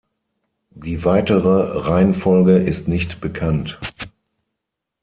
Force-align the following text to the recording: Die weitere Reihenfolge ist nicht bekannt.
Die 0.73 1.05
weitere 1.05 1.77
Reihenfolge 1.85 2.57
ist 2.57 2.87
nicht 2.87 3.21
bekannt. 3.21 3.77